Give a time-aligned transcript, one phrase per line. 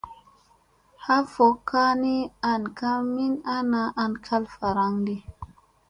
[1.15, 2.17] A fokkani
[2.51, 5.17] an ka min ana aŋ kal varandi.